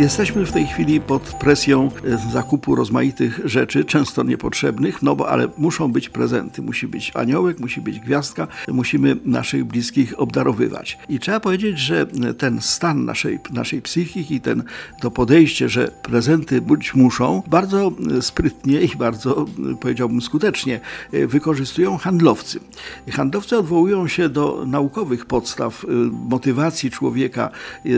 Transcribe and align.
Jesteśmy 0.00 0.46
w 0.46 0.52
tej 0.52 0.66
chwili 0.66 1.00
pod 1.00 1.22
presją 1.22 1.90
e, 2.04 2.32
zakupu 2.32 2.74
rozmaitych 2.74 3.40
rzeczy, 3.44 3.84
często 3.84 4.22
niepotrzebnych, 4.22 5.02
no 5.02 5.16
bo 5.16 5.28
ale 5.28 5.48
muszą 5.58 5.92
być 5.92 6.08
prezenty. 6.08 6.62
Musi 6.62 6.88
być 6.88 7.12
aniołek, 7.14 7.60
musi 7.60 7.80
być 7.80 8.00
gwiazdka, 8.00 8.46
musimy 8.68 9.16
naszych 9.24 9.64
bliskich 9.64 10.20
obdarowywać. 10.20 10.98
I 11.08 11.18
trzeba 11.18 11.40
powiedzieć, 11.40 11.78
że 11.78 12.06
ten 12.38 12.60
stan 12.60 13.04
naszej, 13.04 13.38
naszej 13.52 13.82
psychiki, 13.82 14.40
ten 14.40 14.62
to 15.00 15.10
podejście, 15.10 15.68
że 15.68 15.90
prezenty 16.02 16.60
być 16.60 16.94
muszą, 16.94 17.42
bardzo 17.46 17.92
sprytnie 18.20 18.80
i 18.80 18.96
bardzo, 18.96 19.46
powiedziałbym, 19.80 20.22
skutecznie 20.22 20.80
e, 21.12 21.26
wykorzystują 21.26 21.96
handlowcy. 21.96 22.60
Handlowcy 23.10 23.58
odwołują 23.58 24.08
się 24.08 24.28
do 24.28 24.64
naukowych 24.66 25.26
podstaw 25.26 25.84
e, 25.84 25.88
motywacji 26.28 26.90
człowieka, 26.90 27.50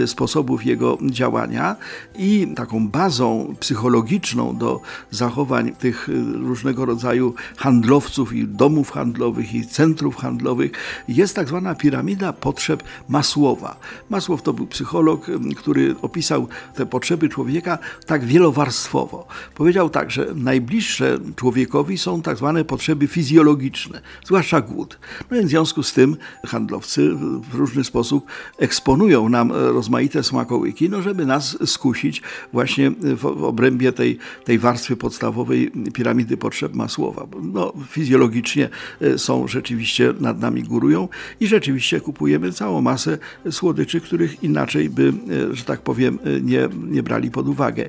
sposobów 0.07 0.67
jego 0.67 0.99
działania 1.03 1.77
i 2.15 2.53
taką 2.57 2.89
bazą 2.89 3.55
psychologiczną 3.61 4.57
do 4.57 4.81
zachowań 5.11 5.73
tych 5.73 6.09
y, 6.09 6.23
różnego 6.33 6.85
rodzaju 6.85 7.35
handlowców 7.57 8.33
i 8.33 8.49
domów 8.49 8.91
handlowych 8.91 9.55
i 9.55 9.67
centrów 9.67 10.17
handlowych 10.17 10.73
jest 11.09 11.37
tak 11.37 11.49
zwana 11.49 11.75
piramida 11.75 12.33
potrzeb 12.33 12.83
Masłowa. 13.09 13.77
Masłow 14.11 14.43
to 14.43 14.53
był 14.53 14.67
psycholog, 14.67 15.29
y, 15.29 15.55
który 15.57 15.95
opisał 16.03 16.49
te 16.75 16.87
potrzeby 16.87 17.29
człowieka 17.29 17.79
tak 18.07 18.25
wielowarstwowo. 18.25 19.27
Powiedział 19.55 19.91
tak, 19.91 20.11
że 20.11 20.27
najbliższe 20.35 21.19
człowiekowi 21.37 21.99
są 21.99 22.23
tak 22.23 22.37
zwane 22.37 22.65
potrzeby 22.65 23.07
fizjologiczne, 23.07 24.01
zwłaszcza 24.27 24.61
głód. 24.61 24.99
No 25.31 25.37
więc 25.37 25.47
w 25.47 25.51
związku 25.51 25.83
z 25.83 25.93
tym 25.93 26.17
handlowcy 26.47 27.15
w 27.51 27.55
różny 27.55 27.85
sposób 27.85 28.27
eksponują 28.59 29.29
nam 29.29 29.53
rozmaite 29.53 30.23
smakołyki, 30.23 30.91
no 30.91 31.03
żeby 31.03 31.27
nas 31.27 31.59
skusić 31.83 32.23
właśnie 32.53 32.91
w 33.17 33.27
obrębie 33.27 33.93
tej, 33.93 34.19
tej 34.45 34.59
warstwy 34.59 34.97
podstawowej 34.97 35.71
piramidy 35.93 36.37
potrzeb 36.37 36.75
Masłowa. 36.75 37.27
No, 37.43 37.73
fizjologicznie 37.89 38.69
e, 39.01 39.19
są 39.19 39.49
rzeczywiście 39.49 40.15
nad 40.21 40.41
nami 40.41 40.63
górują 40.63 41.09
i 41.41 41.47
rzeczywiście 41.47 42.01
kupujemy 42.01 42.53
całą 42.53 42.81
masę 42.81 43.19
słodyczy, 43.51 44.01
których 44.01 44.43
inaczej 44.43 44.91
by, 44.91 45.13
e, 45.53 45.55
że 45.55 45.65
tak 45.65 45.81
powiem, 45.81 46.19
e, 46.25 46.41
nie, 46.41 46.69
nie 46.89 47.03
brali 47.03 47.31
pod 47.31 47.49
uwagę. 47.49 47.89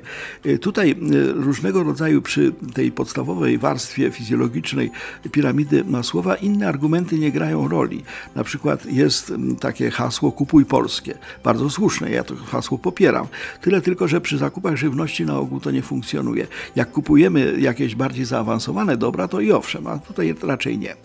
Tutaj 0.60 0.96
różnego 1.34 1.82
rodzaju 1.82 2.22
przy 2.22 2.52
tej 2.74 2.92
podstawowej 2.92 3.58
warstwie 3.58 4.10
fizjologicznej 4.10 4.90
piramidy 5.32 5.84
Masłowa 5.84 6.34
inne 6.34 6.68
argumenty 6.68 7.18
nie 7.18 7.32
grają 7.32 7.68
roli. 7.68 8.02
Na 8.34 8.44
przykład 8.44 8.86
jest 8.86 9.32
takie 9.60 9.90
hasło 9.90 10.32
kupuj 10.32 10.64
polskie. 10.64 11.18
Bardzo 11.44 11.70
słuszne, 11.70 12.10
ja 12.10 12.24
to 12.24 12.34
hasło 12.36 12.78
popieram. 12.78 13.26
Tyle 13.60 13.73
tylko, 13.80 14.08
że 14.08 14.20
przy 14.20 14.38
zakupach 14.38 14.76
żywności 14.76 15.24
na 15.24 15.38
ogół 15.38 15.60
to 15.60 15.70
nie 15.70 15.82
funkcjonuje. 15.82 16.46
Jak 16.76 16.90
kupujemy 16.90 17.54
jakieś 17.58 17.94
bardziej 17.94 18.24
zaawansowane 18.24 18.96
dobra, 18.96 19.28
to 19.28 19.40
i 19.40 19.52
owszem, 19.52 19.86
a 19.86 19.98
tutaj 19.98 20.34
raczej 20.42 20.78
nie. 20.78 20.96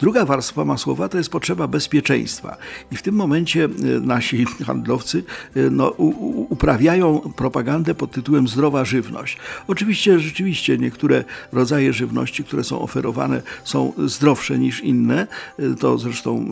Druga 0.00 0.24
warstwa 0.24 0.64
masłowa 0.64 1.08
to 1.08 1.18
jest 1.18 1.30
potrzeba 1.30 1.66
bezpieczeństwa. 1.66 2.56
I 2.92 2.96
w 2.96 3.02
tym 3.02 3.14
momencie 3.14 3.64
e, 3.64 3.68
nasi 4.00 4.44
handlowcy 4.66 5.24
e, 5.56 5.70
no, 5.70 5.88
uprawiają 6.48 7.20
propagandę 7.36 7.94
pod 7.94 8.10
tytułem 8.10 8.48
zdrowa 8.48 8.84
żywność. 8.84 9.36
Oczywiście, 9.66 10.20
rzeczywiście 10.20 10.78
niektóre 10.78 11.24
rodzaje 11.52 11.92
żywności, 11.92 12.44
które 12.44 12.64
są 12.64 12.80
oferowane, 12.80 13.42
są 13.64 13.92
zdrowsze 14.06 14.58
niż 14.58 14.80
inne. 14.80 15.26
E, 15.58 15.74
to 15.74 15.98
zresztą 15.98 16.46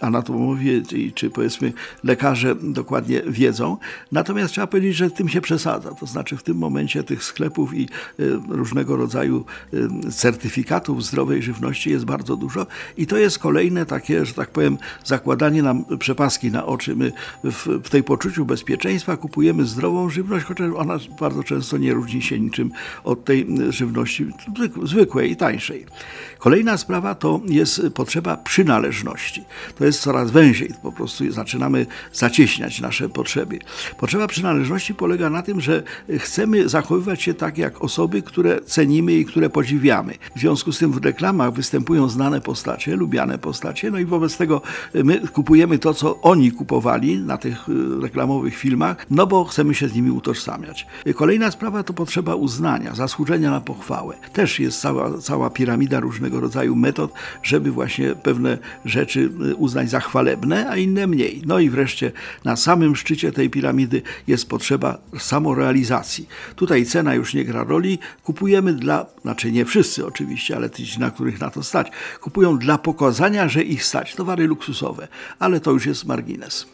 anatomowie 0.00 0.82
czy 1.14 1.30
powiedzmy 1.30 1.72
lekarze 2.04 2.54
dokładnie 2.62 3.22
wiedzą. 3.26 3.76
Natomiast 4.12 4.52
trzeba 4.52 4.66
powiedzieć, 4.66 4.93
że 4.96 5.10
tym 5.10 5.28
się 5.28 5.40
przesadza. 5.40 5.90
To 5.90 6.06
znaczy 6.06 6.36
w 6.36 6.42
tym 6.42 6.56
momencie 6.56 7.02
tych 7.02 7.24
sklepów 7.24 7.74
i 7.74 7.82
y, 8.20 8.38
różnego 8.48 8.96
rodzaju 8.96 9.44
y, 9.74 10.12
certyfikatów 10.12 11.04
zdrowej 11.04 11.42
żywności 11.42 11.90
jest 11.90 12.04
bardzo 12.04 12.36
dużo 12.36 12.66
i 12.96 13.06
to 13.06 13.16
jest 13.16 13.38
kolejne 13.38 13.86
takie, 13.86 14.26
że 14.26 14.34
tak 14.34 14.50
powiem, 14.50 14.78
zakładanie 15.04 15.62
nam 15.62 15.84
przepaski 15.98 16.50
na 16.50 16.66
oczy. 16.66 16.96
My 16.96 17.12
w, 17.44 17.66
w 17.84 17.90
tej 17.90 18.02
poczuciu 18.02 18.44
bezpieczeństwa 18.44 19.16
kupujemy 19.16 19.64
zdrową 19.64 20.10
żywność, 20.10 20.44
chociaż 20.46 20.70
ona 20.76 20.98
bardzo 21.20 21.42
często 21.42 21.76
nie 21.76 21.94
różni 21.94 22.22
się 22.22 22.40
niczym 22.40 22.70
od 23.04 23.24
tej 23.24 23.46
żywności 23.68 24.26
zwykłej 24.82 25.30
i 25.30 25.36
tańszej. 25.36 25.86
Kolejna 26.38 26.76
sprawa 26.76 27.14
to 27.14 27.40
jest 27.46 27.82
potrzeba 27.94 28.36
przynależności. 28.36 29.44
To 29.78 29.84
jest 29.84 30.00
coraz 30.00 30.30
węziej, 30.30 30.70
po 30.82 30.92
prostu 30.92 31.32
zaczynamy 31.32 31.86
zacieśniać 32.12 32.80
nasze 32.80 33.08
potrzeby. 33.08 33.58
Potrzeba 33.98 34.26
przynależności 34.26 34.83
polega 34.92 35.30
na 35.30 35.42
tym, 35.42 35.60
że 35.60 35.82
chcemy 36.18 36.68
zachowywać 36.68 37.22
się 37.22 37.34
tak 37.34 37.58
jak 37.58 37.82
osoby, 37.82 38.22
które 38.22 38.60
cenimy 38.60 39.12
i 39.12 39.24
które 39.24 39.50
podziwiamy. 39.50 40.14
W 40.36 40.40
związku 40.40 40.72
z 40.72 40.78
tym 40.78 40.92
w 40.92 41.04
reklamach 41.04 41.52
występują 41.52 42.08
znane 42.08 42.40
postacie, 42.40 42.96
lubiane 42.96 43.38
postacie, 43.38 43.90
no 43.90 43.98
i 43.98 44.04
wobec 44.04 44.36
tego 44.36 44.62
my 44.94 45.28
kupujemy 45.28 45.78
to, 45.78 45.94
co 45.94 46.20
oni 46.20 46.52
kupowali 46.52 47.18
na 47.18 47.36
tych 47.36 47.68
y, 47.68 48.00
reklamowych 48.02 48.56
filmach, 48.56 49.06
no 49.10 49.26
bo 49.26 49.44
chcemy 49.44 49.74
się 49.74 49.88
z 49.88 49.94
nimi 49.94 50.10
utożsamiać. 50.10 50.86
Kolejna 51.14 51.50
sprawa 51.50 51.82
to 51.82 51.92
potrzeba 51.92 52.34
uznania, 52.34 52.94
zasłużenia 52.94 53.50
na 53.50 53.60
pochwałę. 53.60 54.16
Też 54.32 54.60
jest 54.60 54.80
cała, 54.80 55.18
cała 55.18 55.50
piramida 55.50 56.00
różnego 56.00 56.40
rodzaju 56.40 56.76
metod, 56.76 57.12
żeby 57.42 57.70
właśnie 57.70 58.14
pewne 58.14 58.58
rzeczy 58.84 59.30
uznać 59.56 59.90
za 59.90 60.00
chwalebne, 60.00 60.70
a 60.70 60.76
inne 60.76 61.06
mniej. 61.06 61.42
No 61.46 61.58
i 61.58 61.70
wreszcie 61.70 62.12
na 62.44 62.56
samym 62.56 62.96
szczycie 62.96 63.32
tej 63.32 63.50
piramidy 63.50 64.02
jest 64.26 64.48
potrzeba 64.78 64.98
samorealizacji. 65.18 66.28
Tutaj 66.56 66.86
cena 66.86 67.14
już 67.14 67.34
nie 67.34 67.44
gra 67.44 67.64
roli. 67.64 67.98
Kupujemy 68.22 68.72
dla, 68.72 69.06
znaczy 69.22 69.52
nie 69.52 69.64
wszyscy 69.64 70.06
oczywiście, 70.06 70.56
ale 70.56 70.70
ci, 70.70 71.00
na 71.00 71.10
których 71.10 71.40
na 71.40 71.50
to 71.50 71.62
stać, 71.62 71.90
kupują 72.20 72.58
dla 72.58 72.78
pokazania, 72.78 73.48
że 73.48 73.62
ich 73.62 73.84
stać. 73.84 74.14
Towary 74.14 74.46
luksusowe, 74.46 75.08
ale 75.38 75.60
to 75.60 75.70
już 75.70 75.86
jest 75.86 76.04
margines. 76.04 76.73